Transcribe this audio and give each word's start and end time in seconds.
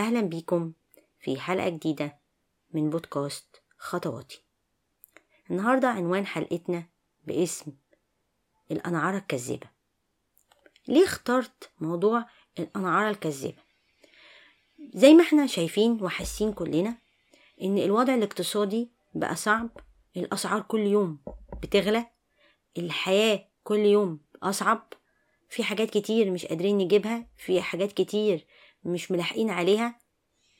أهلا 0.00 0.20
بيكم 0.20 0.72
في 1.20 1.40
حلقة 1.40 1.68
جديدة 1.68 2.18
من 2.72 2.90
بودكاست 2.90 3.62
خطواتي. 3.78 4.42
النهاردة 5.50 5.88
عنوان 5.88 6.26
حلقتنا 6.26 6.84
باسم 7.26 7.72
الأنعارة 8.70 9.16
الكذابة 9.18 9.66
ليه 10.88 11.04
اخترت 11.04 11.70
موضوع 11.80 12.26
الأنعارة 12.58 13.10
الكذابة 13.10 13.62
زي 14.94 15.14
ما 15.14 15.22
إحنا 15.24 15.46
شايفين 15.46 16.02
وحاسين 16.02 16.52
كلنا 16.52 16.96
إن 17.62 17.78
الوضع 17.78 18.14
الاقتصادي 18.14 18.90
بقى 19.14 19.36
صعب 19.36 19.68
الأسعار 20.16 20.62
كل 20.62 20.80
يوم 20.80 21.18
بتغلى 21.62 22.06
الحياة 22.78 23.48
كل 23.64 23.78
يوم 23.78 24.20
أصعب 24.42 24.92
في 25.50 25.64
حاجات 25.64 25.90
كتير 25.90 26.30
مش 26.30 26.46
قادرين 26.46 26.78
نجيبها 26.78 27.26
في 27.36 27.62
حاجات 27.62 27.92
كتير 27.92 28.46
مش 28.84 29.10
ملاحقين 29.10 29.50
عليها. 29.50 29.98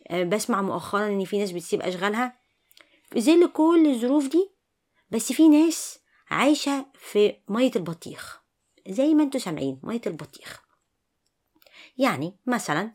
أه 0.09 0.23
بسمع 0.23 0.63
مؤخرا 0.63 1.07
إن 1.07 1.25
في 1.25 1.39
ناس 1.39 1.53
بتسيب 1.53 1.83
أشغالها. 1.83 2.37
في 3.11 3.21
ظل 3.21 3.53
كل 3.53 3.87
الظروف 3.87 4.29
دي 4.29 4.51
بس 5.11 5.33
في 5.33 5.49
ناس 5.49 5.99
عايشة 6.31 6.87
في 6.95 7.37
مية 7.49 7.71
البطيخ. 7.77 8.43
زي 8.89 9.15
ما 9.15 9.23
أنتوا 9.23 9.41
سامعين 9.41 9.81
مية 9.83 10.01
البطيخ. 10.07 10.63
يعني 11.99 12.37
مثلا 12.47 12.93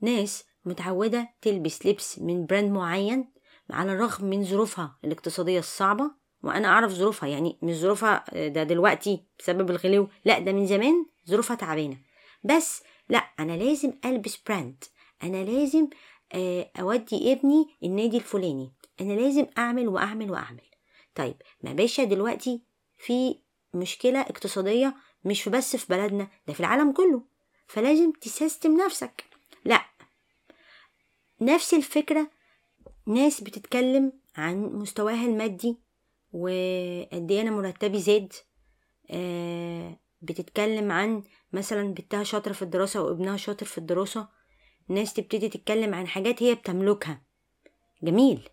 ناس 0.00 0.44
متعودة 0.64 1.28
تلبس 1.42 1.86
لبس 1.86 2.18
من 2.18 2.46
براند 2.46 2.70
معين 2.70 3.32
على 3.70 3.92
الرغم 3.92 4.24
من 4.24 4.44
ظروفها 4.44 4.98
الاقتصادية 5.04 5.58
الصعبة. 5.58 6.10
وأنا 6.42 6.68
أعرف 6.68 6.92
ظروفها 6.92 7.28
يعني 7.28 7.58
مش 7.62 7.74
ظروفها 7.74 8.24
ده 8.48 8.62
دلوقتي 8.62 9.26
بسبب 9.38 9.70
الغلو. 9.70 10.08
لا 10.24 10.38
ده 10.38 10.52
من 10.52 10.66
زمان 10.66 11.06
ظروفها 11.28 11.56
تعبانة. 11.56 11.96
بس 12.44 12.82
لا 13.08 13.18
أنا 13.18 13.52
لازم 13.52 13.92
ألبس 14.04 14.36
brand 14.36 14.84
أنا 15.22 15.44
لازم 15.44 15.88
أودي 16.80 17.32
ابني 17.32 17.66
النادي 17.82 18.16
الفلاني. 18.16 18.72
أنا 19.00 19.12
لازم 19.12 19.46
أعمل 19.58 19.88
وأعمل 19.88 20.30
وأعمل. 20.30 20.70
طيب 21.14 21.36
يا 21.62 21.72
باشا 21.72 22.04
دلوقتي 22.04 22.62
في 22.98 23.38
مشكلة 23.74 24.20
اقتصادية 24.20 24.96
مش 25.24 25.48
بس 25.48 25.76
في 25.76 25.86
بلدنا 25.90 26.28
ده 26.46 26.54
في 26.54 26.60
العالم 26.60 26.92
كله. 26.92 27.22
فلازم 27.66 28.12
ت 28.12 28.21
system 28.21 28.76
نفسك. 28.76 29.24
لا 29.64 29.84
نفس 31.40 31.74
الفكرة 31.74 32.30
ناس 33.06 33.40
بتتكلم 33.40 34.12
عن 34.36 34.62
مستواها 34.62 35.26
المادي 35.26 35.76
وقد 36.32 37.30
إيه 37.30 37.40
أنا 37.40 37.50
مرتبي 37.50 38.00
زاد. 38.00 38.32
آه 39.10 39.98
بتتكلم 40.22 40.92
عن 40.92 41.22
مثلا 41.52 41.94
بنتها 41.94 42.24
شاطرة 42.24 42.52
في 42.52 42.62
الدراسة 42.62 43.02
وابنها 43.02 43.36
شاطر 43.36 43.66
في 43.66 43.78
الدراسة 43.78 44.28
ناس 44.88 45.14
تبتدي 45.14 45.48
تتكلم 45.48 45.94
عن 45.94 46.06
حاجات 46.08 46.42
هي 46.42 46.54
بتملكها. 46.54 47.22
جميل. 48.02 48.48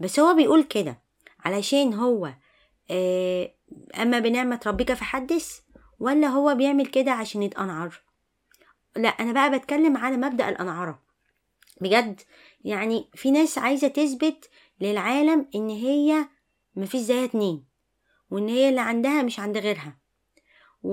بس 0.00 0.20
هو 0.20 0.34
بيقول 0.34 0.62
كده 0.62 1.02
علشان 1.44 1.94
هو 1.94 2.34
آه 2.90 3.54
أما 4.02 4.18
بنعمة 4.18 4.60
ربك 4.66 4.92
فحدث 4.92 5.60
ولا 5.98 6.26
هو 6.26 6.54
بيعمل 6.54 6.86
كده 6.86 7.12
عشان 7.12 7.42
يتأنعر 7.42 8.00
لا 8.96 9.08
أنا 9.08 9.32
بقى 9.32 9.58
بتكلم 9.58 9.96
على 9.96 10.16
مبدأ 10.16 10.48
الأنعرة 10.48 11.02
بجد 11.80 12.20
يعني 12.64 13.10
في 13.14 13.30
ناس 13.30 13.58
عايزة 13.58 13.88
تثبت 13.88 14.50
للعالم 14.80 15.46
إن 15.54 15.68
هي 15.68 16.28
مفيش 16.76 17.00
زيها 17.00 17.24
اتنين 17.24 17.64
وإن 18.30 18.48
هي 18.48 18.68
اللي 18.68 18.80
عندها 18.80 19.22
مش 19.22 19.40
عند 19.40 19.58
غيرها. 19.58 19.98
و... 20.82 20.92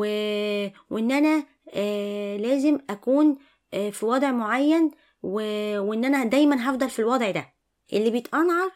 وإن 0.90 1.12
أنا 1.12 1.46
آه 1.74 2.38
لازم 2.38 2.80
أكون 2.90 3.38
آه 3.74 3.90
في 3.90 4.06
وضع 4.06 4.32
معين 4.32 4.92
و... 5.24 5.32
وإن 5.80 6.06
أنا 6.06 6.24
دايما 6.24 6.70
هفضل 6.70 6.90
في 6.90 7.00
الوضع 7.00 7.32
ده. 7.32 7.54
اللي 7.94 8.10
بيتأنعر 8.10 8.72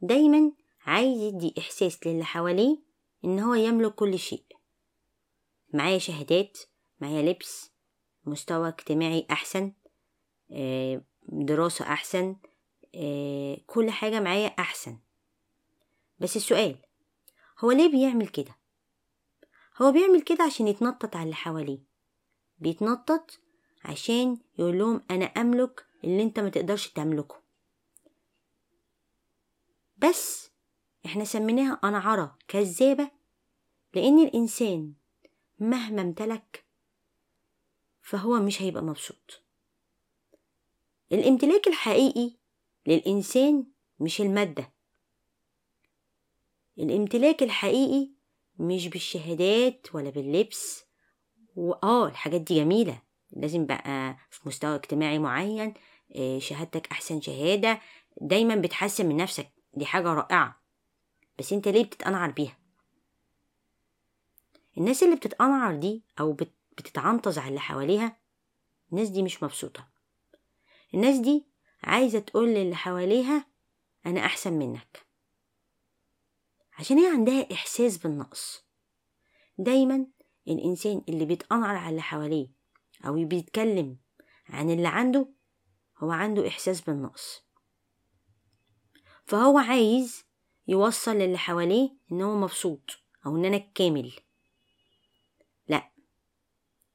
دايما 0.00 0.52
عايز 0.86 1.20
يدي 1.22 1.54
إحساس 1.58 2.06
للي 2.06 2.24
حواليه 2.24 2.78
إن 3.24 3.38
هو 3.40 3.54
يملك 3.54 3.94
كل 3.94 4.18
شيء. 4.18 4.44
معايا 5.74 5.98
شهادات 5.98 6.58
معايا 7.00 7.22
لبس 7.22 7.70
مستوى 8.24 8.68
اجتماعي 8.68 9.26
أحسن 9.30 9.72
آه 10.52 11.02
دراسة 11.28 11.84
أحسن 11.84 12.36
كل 13.66 13.90
حاجة 13.90 14.20
معايا 14.20 14.46
أحسن. 14.46 14.98
بس 16.18 16.36
السؤال 16.36 16.76
هو 17.58 17.70
ليه 17.70 17.90
بيعمل 17.90 18.28
كده؟ 18.28 18.59
هو 19.82 19.92
بيعمل 19.92 20.22
كده 20.22 20.44
عشان 20.44 20.68
يتنطط 20.68 21.16
على 21.16 21.24
اللي 21.24 21.34
حواليه. 21.34 21.78
بيتنطط 22.58 23.40
عشان 23.84 24.38
يقول 24.58 24.78
لهم 24.78 25.02
أنا 25.10 25.24
أملك 25.24 25.86
اللي 26.04 26.22
أنت 26.22 26.40
ما 26.40 26.48
تقدرش 26.48 26.88
تملكه. 26.88 27.40
بس 29.98 30.50
إحنا 31.06 31.24
سميناها 31.24 31.80
أنعرة 31.84 32.38
كذابة 32.48 33.10
لأن 33.94 34.18
الإنسان 34.18 34.92
مهما 35.58 36.02
امتلك 36.02 36.64
فهو 38.02 38.40
مش 38.40 38.62
هيبقى 38.62 38.82
مبسوط. 38.82 39.42
الامتلاك 41.12 41.66
الحقيقي 41.68 42.32
للإنسان 42.86 43.66
مش 44.00 44.20
المادة. 44.20 44.72
الامتلاك 46.78 47.42
الحقيقي 47.42 48.10
مش 48.60 48.88
بالشهادات 48.88 49.86
ولا 49.94 50.10
باللبس. 50.10 50.84
وآه 51.56 52.06
الحاجات 52.08 52.40
دي 52.40 52.54
جميلة. 52.54 53.02
لازم 53.30 53.66
بقى 53.66 54.16
في 54.30 54.48
مستوى 54.48 54.74
اجتماعي 54.74 55.18
معين 55.18 55.74
شهادتك 56.38 56.86
أحسن 56.92 57.20
شهادة. 57.20 57.80
دايما 58.20 58.54
بتحسن 58.54 59.06
من 59.06 59.16
نفسك. 59.16 59.50
دي 59.74 59.86
حاجة 59.86 60.12
رائعة. 60.14 60.62
بس 61.38 61.52
أنت 61.52 61.68
ليه 61.68 61.84
بتتقنعر 61.84 62.30
بيها؟ 62.30 62.58
الناس 64.78 65.02
اللي 65.02 65.16
بتتقنعر 65.16 65.76
دي 65.76 66.02
أو 66.20 66.32
بتتعنطز 66.78 67.38
على 67.38 67.48
اللي 67.48 67.60
حواليها 67.60 68.16
الناس 68.92 69.08
دي 69.08 69.22
مش 69.22 69.42
مبسوطة. 69.42 69.88
الناس 70.94 71.18
دي 71.18 71.46
عايزة 71.82 72.18
تقول 72.18 72.48
للي 72.48 72.76
حواليها 72.76 73.46
أنا 74.06 74.24
أحسن 74.26 74.52
منك. 74.52 75.06
عشان 76.80 76.98
هي 76.98 77.06
عندها 77.06 77.52
إحساس 77.52 77.98
بالنقص. 77.98 78.64
دايما 79.58 80.06
الإنسان 80.48 81.02
اللي 81.08 81.24
بيتقنعر 81.24 81.76
على 81.76 81.90
اللي 81.90 82.02
حواليه 82.02 82.48
أو 83.06 83.24
بيتكلم 83.24 83.98
عن 84.48 84.70
اللي 84.70 84.88
عنده 84.88 85.28
هو 85.98 86.10
عنده 86.10 86.48
إحساس 86.48 86.80
بالنقص. 86.80 87.42
فهو 89.24 89.58
عايز 89.58 90.24
يوصل 90.68 91.16
للي 91.16 91.38
حواليه 91.38 91.96
إن 92.12 92.22
هو 92.22 92.36
مبسوط 92.36 92.90
أو 93.26 93.36
إن 93.36 93.44
أنا 93.44 93.58
كامل. 93.58 94.12
لأ 95.68 95.90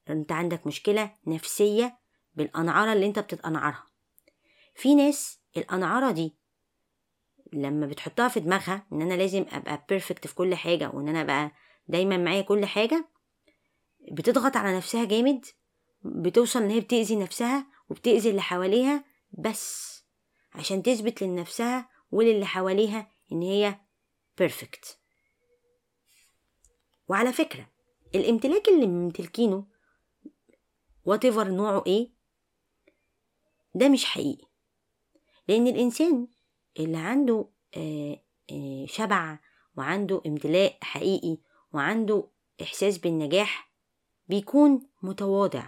أنت 0.08 0.32
عندك 0.32 0.66
مشكلة 0.66 1.14
نفسية 1.26 1.98
بالأنعارة 2.34 2.92
اللي 2.92 3.06
أنت 3.06 3.18
بتتأنعرها. 3.18 3.86
في 4.74 4.94
ناس 4.94 5.40
الأنعارة 5.56 6.10
دي 6.10 6.36
لما 7.56 7.86
بتحطها 7.86 8.28
في 8.28 8.40
دماغها 8.40 8.86
إن 8.92 9.02
أنا 9.02 9.14
لازم 9.14 9.44
أبقى 9.52 9.84
بيرفكت 9.88 10.26
في 10.26 10.34
كل 10.34 10.54
حاجة 10.54 10.90
وإن 10.90 11.08
أنا 11.08 11.20
أبقى 11.20 11.52
دايما 11.88 12.16
معايا 12.16 12.42
كل 12.42 12.66
حاجة 12.66 13.08
بتضغط 14.12 14.56
على 14.56 14.76
نفسها 14.76 15.04
جامد 15.04 15.44
بتوصل 16.02 16.62
إن 16.62 16.70
هي 16.70 16.80
بتأذي 16.80 17.16
نفسها 17.16 17.66
وبتأذي 17.90 18.30
اللي 18.30 18.42
حواليها 18.42 19.04
بس 19.38 19.96
عشان 20.52 20.82
تثبت 20.82 21.22
لنفسها 21.22 21.88
وللي 22.10 22.46
حواليها 22.46 23.10
إن 23.32 23.42
هي 23.42 23.80
بيرفكت 24.38 24.98
وعلى 27.08 27.32
فكرة 27.32 27.66
الامتلاك 28.14 28.68
اللي 28.68 28.86
ممتلكينه 28.86 29.66
whatever 31.08 31.38
نوعه 31.46 31.84
إيه 31.86 32.12
ده 33.74 33.88
مش 33.88 34.04
حقيقي. 34.04 34.46
لأن 35.48 35.66
الإنسان 35.66 36.28
اللي 36.78 36.96
عنده 36.98 37.48
آآ 37.76 38.16
آآ 38.50 38.86
شبع 38.86 39.38
وعنده 39.76 40.22
امتلاء 40.26 40.78
حقيقي 40.82 41.38
وعنده 41.72 42.28
إحساس 42.62 42.98
بالنجاح 42.98 43.72
بيكون 44.28 44.88
متواضع. 45.02 45.64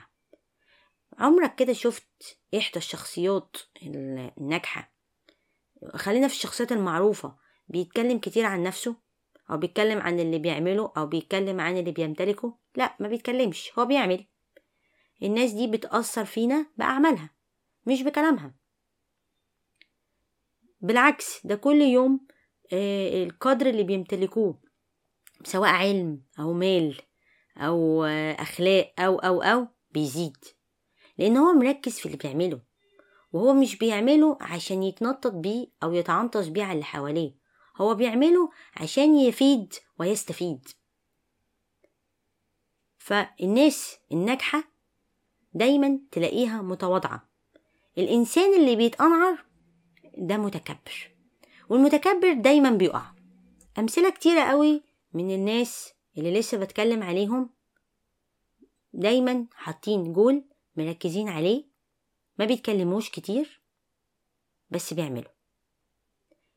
عمرك 1.19 1.55
كده 1.55 1.73
شفت 1.73 2.39
إحدى 2.59 2.77
الشخصيات 2.79 3.57
الناجحة؟ 3.83 4.93
خلينا 5.95 6.29
في 6.29 6.35
الشخصيات 6.35 6.73
المعروفة. 6.73 7.37
بيتكلم 7.69 8.19
كتير 8.19 8.45
عن 8.45 8.63
نفسه 8.63 8.97
أو 9.51 9.57
بيتكلم 9.57 9.99
عن 9.99 10.21
اللي 10.21 10.39
بيعمله 10.39 10.93
أو 10.97 11.07
بيتكلم 11.07 11.61
عن 11.61 11.77
اللي 11.77 11.93
بيمتلكه؟ 11.93 12.59
لا 12.77 12.97
ما 13.01 13.09
بيتكلمش. 13.09 13.79
هو 13.79 13.85
بيعمل. 13.85 14.27
الناس 15.23 15.53
دي 15.53 15.67
بتأثر 15.67 16.25
فينا 16.25 16.67
بأعمالها 16.77 17.31
مش 17.87 18.03
بكلامها. 18.03 18.55
بالعكس 20.81 21.47
ده 21.47 21.55
كل 21.55 21.83
يوم 21.83 22.21
آه 22.73 23.25
القدر 23.25 23.67
اللي 23.67 23.83
بيمتلكوه 23.83 24.59
سواء 25.45 25.71
علم 25.71 26.23
أو 26.41 26.53
مال 26.53 27.01
أو 27.57 28.05
آه 28.05 28.33
أخلاق 28.33 28.93
أو 28.99 29.19
أو 29.19 29.43
أو 29.43 29.67
بيزيد. 29.91 30.37
لأن 31.19 31.37
هو 31.37 31.53
مركز 31.53 31.99
في 31.99 32.07
اللي 32.07 32.17
بيعمله 32.17 32.61
وهو 33.33 33.55
مش 33.55 33.79
بيعمله 33.79 34.39
عشان 34.41 34.83
يتنطط 34.83 35.33
بيه 35.33 35.67
أو 35.83 35.93
يتعنطش 35.93 36.49
بيه 36.49 36.63
على 36.65 36.73
اللي 36.73 36.85
حواليه. 36.85 37.35
هو 37.77 37.95
بيعمله 37.95 38.51
عشان 38.77 39.17
يفيد 39.17 39.75
ويستفيد. 39.99 40.69
فالناس 42.99 43.99
الناجحة 44.13 44.65
دايما 45.55 46.01
تلاقيها 46.13 46.63
متواضعة. 46.63 47.29
الإنسان 47.99 48.61
اللي 48.61 48.77
بيتقنعر 48.77 49.45
ده 50.17 50.37
متكبر. 50.37 51.11
والمتكبر 51.69 52.33
دايما 52.33 52.71
بيقع. 52.71 53.13
أمثلة 53.79 54.11
كتيرة 54.11 54.43
قوي 54.43 54.83
من 55.13 55.31
الناس 55.31 55.93
اللي 56.19 56.39
لسه 56.39 56.59
بتكلم 56.59 57.03
عليهم 57.03 57.51
دايما 58.93 59.47
حاطين 59.55 60.13
جول 60.13 60.45
مركزين 60.77 61.29
عليه. 61.29 61.65
ما 62.39 62.45
بيتكلموش 62.45 63.11
كتير 63.11 63.61
بس 64.71 64.95
بيعملوا. 64.95 65.31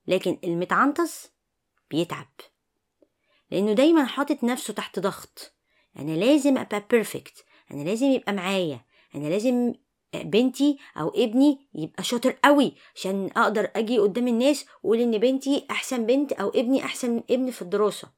لكن 0.08 0.38
المتعنطز 0.44 1.32
بيتعب 1.92 2.32
لأنه 3.52 3.74
دايما 3.74 4.06
حاطط 4.06 4.44
نفسه 4.44 4.74
تحت 4.74 5.00
ضغط. 5.00 5.54
أنا 6.00 6.12
لازم 6.12 6.58
أبقى 6.58 6.86
بيرفكت 6.90 7.46
أنا 7.72 7.84
لازم 7.84 8.06
يبقى 8.06 8.34
معايا 8.34 8.86
أنا 9.16 9.28
لازم 9.28 9.74
بنتي 10.16 10.78
أو 10.98 11.10
ابني 11.10 11.60
يبقى 11.76 12.04
شاطر 12.04 12.36
قوي 12.44 12.74
عشان 12.96 13.30
أقدر 13.38 13.72
أجي 13.76 14.00
قدام 14.00 14.28
الناس 14.28 14.66
وأقول 14.84 15.00
إن 15.00 15.18
بنتي 15.18 15.66
أحسن 15.72 16.06
بنت 16.06 16.32
أو 16.34 16.50
ابني 16.50 16.84
أحسن 16.86 17.24
ابن 17.30 17.52
في 17.52 17.62
الدراسة. 17.62 18.12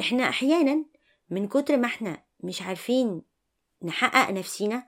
إحنا 0.00 0.28
أحيانا 0.28 0.84
من 1.30 1.48
كتر 1.48 1.76
ما 1.76 1.86
إحنا 1.86 2.22
مش 2.40 2.62
عارفين 2.62 3.22
نحقق 3.82 4.30
نفسينا 4.30 4.86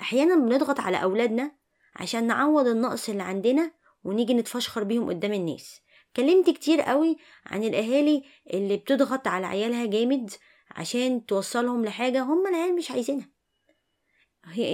أحيانا 0.00 0.34
بنضغط 0.34 0.80
على 0.80 1.02
أولادنا 1.02 1.52
عشان 1.96 2.26
نعوض 2.26 2.66
النقص 2.66 3.08
اللي 3.08 3.22
عندنا 3.22 3.72
ونيجي 4.04 4.34
نتفشخر 4.34 4.84
بيهم 4.84 5.08
قدام 5.08 5.32
الناس. 5.32 5.80
كلمت 6.16 6.50
كتير 6.50 6.80
قوي 6.80 7.16
عن 7.46 7.64
الأهالي 7.64 8.22
اللي 8.54 8.76
بتضغط 8.76 9.28
على 9.28 9.46
عيالها 9.46 9.86
جامد 9.86 10.30
عشان 10.70 11.26
توصلهم 11.26 11.84
لحاجة 11.84 12.22
هم 12.22 12.46
العيال 12.46 12.76
مش 12.76 12.90
عايزينها. 12.90 13.28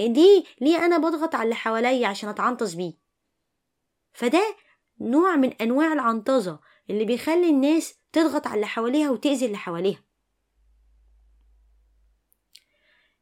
دي 0.07 0.45
ليه 0.61 0.85
أنا 0.85 0.97
بضغط 0.97 1.35
على 1.35 1.43
اللي 1.43 1.55
حواليا 1.55 2.07
عشان 2.07 2.29
أتعنطز 2.29 2.73
بيه؟ 2.73 2.93
فده 4.13 4.55
نوع 4.99 5.35
من 5.35 5.53
أنواع 5.53 5.93
العنطزة 5.93 6.59
اللي 6.89 7.05
بيخلي 7.05 7.49
الناس 7.49 7.95
تضغط 8.11 8.47
على 8.47 8.55
اللي 8.55 8.67
حواليها 8.67 9.09
وتأذي 9.09 9.45
اللي 9.45 9.57
حواليها. 9.57 10.03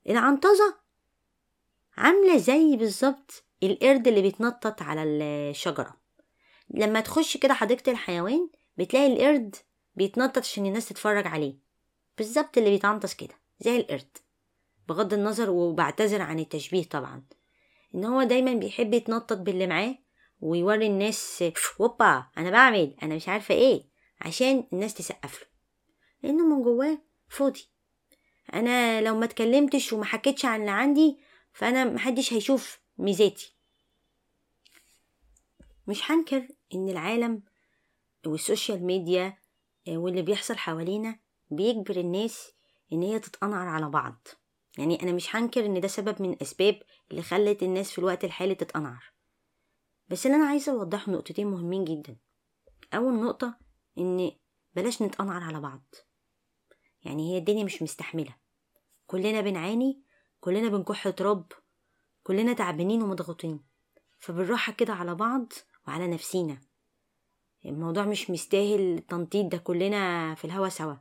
العنطزة 0.10 0.78
عاملة 1.98 2.38
زي 2.38 2.76
بالظبط 2.76 3.44
القرد 3.64 4.08
اللي 4.08 4.22
بيتنطط 4.22 4.82
على 4.82 5.04
الشجرة. 5.04 6.02
لما 6.70 7.02
تخش 7.02 7.38
كده 7.38 7.54
حديقة 7.54 7.92
الحيوان 7.92 8.50
بتلاقي 8.78 9.14
القرد 9.14 9.56
بيتنطط 9.96 10.38
عشان 10.38 10.66
الناس 10.66 10.90
تتفرج 10.90 11.28
عليه. 11.28 11.58
بالظبط 12.18 12.58
اللي 12.58 12.70
بيتعنطس 12.70 13.14
كده 13.14 13.36
زي 13.60 13.78
القرد. 13.78 14.18
بغض 14.88 15.14
النظر 15.14 15.50
وبعتذر 15.50 16.22
عن 16.22 16.40
التشبيه 16.40 16.84
طبعا. 16.84 17.24
إن 17.96 18.06
هو 18.06 18.24
دايما 18.24 18.54
بيحب 18.54 18.94
يتنطط 18.94 19.38
باللي 19.38 19.68
معاه 19.68 19.96
ويوري 20.42 20.88
الناس 20.88 21.44
ووبا 21.80 22.28
أنا 22.38 22.50
بعمل 22.52 22.96
أنا 23.04 23.16
مش 23.16 23.30
عارفة 23.30 23.56
إيه. 23.56 23.84
عشان 24.22 24.68
الناس 24.74 24.94
تسقف 24.94 25.42
له. 25.42 25.48
لأنه 26.24 26.56
من 26.56 26.64
جواه 26.64 26.98
فاضي. 27.30 27.70
أنا 28.54 29.02
لو 29.02 29.16
ما 29.16 29.26
اتكلمتش 29.26 29.94
وما 29.94 30.06
حكيتش 30.06 30.46
عن 30.46 30.60
اللي 30.60 30.72
عندي 30.72 31.18
فأنا 31.54 31.86
محدش 31.86 32.34
هيشوف 32.34 32.80
ميزاتي. 32.98 33.56
مش 35.88 36.12
هنكر 36.12 36.48
إن 36.76 36.90
العالم 36.90 37.44
وال 38.26 38.41
social 38.41 38.86
media 38.86 39.38
واللي 39.88 40.22
بيحصل 40.22 40.58
حوالينا 40.58 41.20
بيجبر 41.52 41.96
الناس 41.96 42.52
إن 42.94 43.02
هي 43.02 43.20
تتقنعر 43.20 43.68
على 43.68 43.90
بعض. 43.90 44.28
يعني 44.78 45.04
أنا 45.04 45.12
مش 45.12 45.36
هنكر 45.36 45.66
إن 45.66 45.82
ده 45.82 45.88
سبب 45.88 46.22
من 46.22 46.34
الاسباب 46.34 46.82
اللي 47.12 47.22
خلت 47.22 47.64
الناس 47.64 47.92
في 47.92 48.00
الوقت 48.00 48.24
الحالي 48.24 48.56
تتقنعر. 48.56 49.04
بس 50.10 50.26
اللي 50.26 50.38
أنا 50.38 50.46
عايزة 50.46 50.72
أوضحه 50.72 51.12
نقطتين 51.12 51.48
مهمين 51.48 51.84
جدا. 51.84 52.18
أول 52.94 53.14
نقطة 53.14 53.58
إن 53.98 54.32
بلاش 54.76 55.02
نتقنعر 55.02 55.44
على 55.44 55.60
بعض. 55.60 55.96
يعني 57.04 57.34
هي 57.34 57.38
الدنيا 57.38 57.64
مش 57.64 57.82
مستحملة. 57.82 58.36
كلنا 59.08 59.42
بنعاني 59.42 60.02
كلنا 60.40 60.70
بنكح 60.70 61.10
تراب 61.10 61.52
كلنا 62.24 62.54
تعبانين 62.54 63.02
ومضغوطين. 63.02 63.64
فبالراحة 64.20 64.74
كده 64.74 64.94
على 64.94 65.16
بعض 65.16 65.54
وعلى 65.88 66.08
نفسينا. 66.08 66.62
الموضوع 67.66 68.06
مش 68.06 68.30
مستاهل 68.30 68.96
التنطيط 68.98 69.46
ده 69.46 69.58
كلنا 69.58 70.36
في 70.36 70.46
الهوا 70.46 70.70
سوا. 70.70 70.96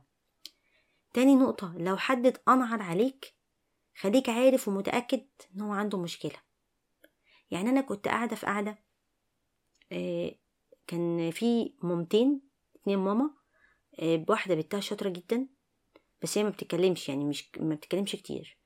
تاني 1.13 1.35
نقطة 1.35 1.77
لو 1.77 1.97
حد 1.97 2.25
اتقنعر 2.25 2.81
عليك 2.81 3.34
خليك 3.99 4.29
عارف 4.29 4.67
ومتأكد 4.67 5.25
إن 5.55 5.61
هو 5.61 5.71
عنده 5.71 5.97
مشكلة. 5.97 6.35
يعني 7.51 7.69
أنا 7.69 7.81
كنت 7.81 8.07
قاعدة 8.07 8.35
في 8.35 8.45
قاعدة 8.45 8.83
آه 9.91 10.35
كان 10.87 11.31
في 11.31 11.73
مامتين 11.83 12.41
اتنين 12.75 12.99
ماما 12.99 13.29
آه 13.99 14.15
بواحدة 14.15 14.55
بنتها 14.55 14.79
شاطرة 14.79 15.09
جدا 15.09 15.47
بس 16.21 16.37
هي 16.37 16.43
ما 16.43 16.49
بتتكلمش 16.49 17.09
يعني 17.09 17.25
مش 17.25 17.51
ما 17.57 17.75
بتتكلمش 17.75 18.15
كتير. 18.15 18.57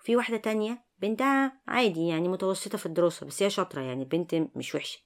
وفي 0.00 0.16
واحدة 0.16 0.36
تانية 0.36 0.84
بنتها 0.98 1.62
عادي 1.66 2.06
يعني 2.06 2.28
متوسطة 2.28 2.78
في 2.78 2.86
الدراسة 2.86 3.26
بس 3.26 3.42
هي 3.42 3.50
شاطرة 3.50 3.80
يعني 3.80 4.04
بنت 4.04 4.34
مش 4.34 4.74
وحشة. 4.74 5.00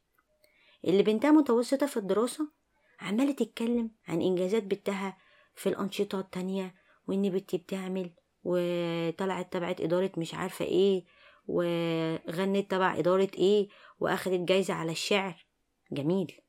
اللي 0.84 1.02
بنتها 1.02 1.30
متوسطة 1.30 1.86
في 1.86 1.96
الدراسة 1.96 2.52
عمالة 3.00 3.32
تتكلم 3.32 3.90
عن 4.08 4.22
إنجازات 4.22 4.62
بنتها 4.62 5.18
في 5.54 5.68
الأنشطة 5.68 6.20
التانية 6.20 6.74
وإن 7.08 7.30
بنتي 7.30 7.58
بتعمل 7.58 8.14
وطلعت 8.46 9.52
تبعت 9.52 9.80
إدارة 9.80 10.12
مش 10.16 10.34
عارفة 10.34 10.64
إيه 10.64 11.04
وغنت 11.48 12.70
تبع 12.70 12.98
إدارة 12.98 13.30
إيه 13.34 13.68
وأخدت 14.00 14.40
جايزة 14.40 14.74
على 14.74 14.92
الشعر. 14.92 15.46
جميل. 15.92 16.40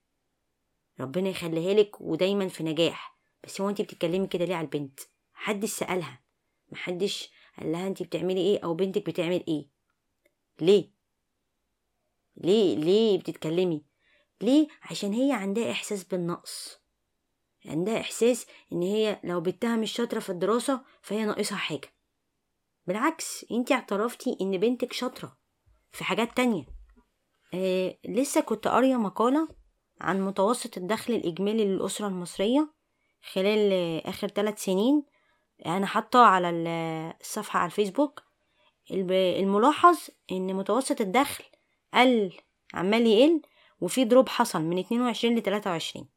ربنا 1.00 1.30
يخليها 1.30 1.74
لك 1.74 2.02
ودايما 2.02 2.48
في 2.48 2.64
نجاح. 2.64 3.18
بس 3.44 3.62
هو 3.62 3.70
انت 3.70 3.82
بتتكلمي 3.82 4.28
كده 4.28 4.46
ليه 4.46 4.56
على 4.56 4.66
البنت؟ 4.66 5.00
محدش 5.36 5.70
سألها. 5.70 6.22
محدش 6.72 7.32
قال 7.58 7.72
لها 7.72 7.88
انت 7.88 8.04
بتعملي 8.04 8.42
إيه 8.42 8.60
أو 8.64 8.74
بنتك 8.74 9.10
بتعمل 9.10 9.44
إيه. 9.48 9.68
ليه؟ 10.62 10.92
ليه؟ 12.38 12.76
ليه 12.76 13.20
بتتكلمي؟ 13.20 13.86
ليه؟ 14.42 14.68
عشان 14.84 15.14
هي 15.14 15.32
عندها 15.32 15.72
إحساس 15.72 16.04
بالنقص. 16.04 16.80
عندها 17.68 18.00
إحساس 18.00 18.48
إن 18.74 18.82
هي 18.82 19.20
لو 19.24 19.42
بنتها 19.42 19.76
مش 19.76 19.92
شاطرة 19.92 20.20
في 20.20 20.30
الدراسة 20.30 20.82
فهي 21.02 21.26
ناقصها 21.26 21.58
حاجة. 21.58 21.94
بالعكس 22.88 23.46
انت 23.52 23.72
اعترفتي 23.72 24.38
إن 24.42 24.58
بنتك 24.58 24.94
شاطرة 24.94 25.38
في 25.92 26.04
حاجات 26.04 26.38
تانية. 26.38 26.66
آه 27.54 27.98
لسه 28.06 28.42
كنت 28.42 28.68
قارية 28.68 28.96
مقالة 28.96 29.48
عن 30.02 30.22
متوسط 30.22 30.78
الدخل 30.78 31.14
الإجمالي 31.14 31.66
للأسرة 31.66 32.08
المصرية 32.08 32.74
خلال 33.32 33.72
آخر 34.08 34.28
ثلاث 34.28 34.64
سنين. 34.64 35.04
أنا 35.66 35.86
حاطة 35.86 36.20
على 36.20 36.50
الصفحة 37.22 37.60
على 37.60 37.66
الفيسبوك 37.66 38.24
الملاحظ 38.92 39.98
إن 40.32 40.54
متوسط 40.54 41.02
الدخل 41.02 41.44
قل 41.94 42.38
عمال 42.74 43.08
يقل 43.08 43.42
وفي 43.82 44.04
دروب 44.04 44.30
حصل 44.30 44.62
من 44.62 44.80
اتنين 44.80 45.02
وعشرين 45.02 45.38
لتلاتة 45.38 45.70
وعشرين. 45.72 46.17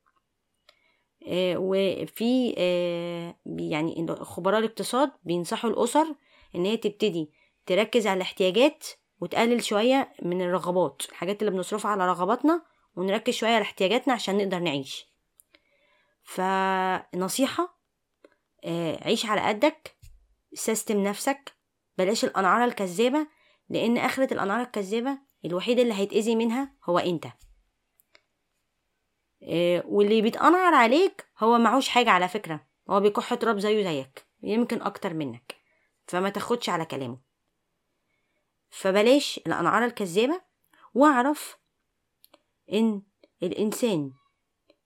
وفي 1.29 2.55
آه 2.59 3.35
يعني 3.47 4.07
خبراء 4.21 4.59
الاقتصاد 4.61 5.11
بينصحوا 5.25 5.71
الأسر 5.71 6.15
إن 6.55 6.65
هي 6.65 6.77
تبتدي 6.77 7.31
تركز 7.67 8.07
على 8.07 8.17
الاحتياجات 8.17 8.87
وتقلل 9.21 9.65
شوية 9.65 10.13
من 10.23 10.43
الرغبات 10.43 11.03
الحاجات 11.09 11.41
اللي 11.43 11.51
بنصرفها 11.51 11.91
على 11.91 12.07
رغباتنا 12.07 12.63
ونركز 12.97 13.35
شوية 13.35 13.51
على 13.51 13.63
احتياجاتنا 13.63 14.15
عشان 14.15 14.37
نقدر 14.37 14.59
نعيش. 14.59 15.07
فنصيحة 16.23 17.81
آه 18.65 19.05
عيش 19.05 19.27
على 19.27 19.41
قدك 19.41 19.97
سيستم 20.55 21.03
نفسك 21.03 21.53
بلاش 21.99 22.25
الأنعارة 22.25 22.65
الكذابة 22.65 23.27
لأن 23.69 23.99
آخرة 23.99 24.35
الأنعارة 24.35 24.63
الكذابة 24.63 25.19
الوحيد 25.45 25.79
اللي 25.79 25.95
هيتأذي 25.95 26.37
منها 26.37 26.73
هو 26.85 26.99
أنت. 26.99 27.27
آه 27.27 27.50
واللي 29.85 30.23
بيتأنعر 30.23 30.75
عليك 30.75 31.29
هو 31.39 31.59
معهوش 31.59 31.89
حاجة 31.89 32.11
على 32.11 32.29
فكرة. 32.29 32.67
هو 32.91 33.01
بيكح 33.01 33.35
تراب 33.35 33.59
زيه 33.59 33.85
زيك. 33.85 34.27
يمكن 34.43 34.83
أكتر 34.83 35.15
منك. 35.15 35.57
فما 36.07 36.29
تاخدش 36.29 36.69
على 36.69 36.85
كلامه. 36.85 37.19
فبلاش 38.71 39.41
الأنعارة 39.47 39.87
الكذابة 39.87 40.41
واعرف 40.95 41.59
إن 42.73 43.03
الإنسان 43.43 44.13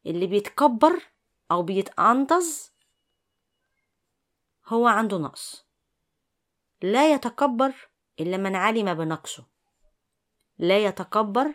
اللي 0.06 0.26
بيتكبر 0.26 1.02
أو 1.50 1.62
بيتعنطز 1.62 2.72
هو 4.66 4.86
عنده 4.86 5.18
نقص. 5.18 5.66
لا 6.82 7.14
يتكبر 7.14 7.72
إلا 8.20 8.36
من 8.36 8.56
علم 8.56 8.94
بنقصه. 8.94 9.44
لا 10.58 10.84
يتكبر 10.84 11.54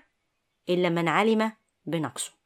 إلا 0.69 0.89
من 0.89 1.07
علم 1.07 1.51
بنقصه. 1.85 2.38